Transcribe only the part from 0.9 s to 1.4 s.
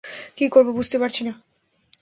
পারছি না।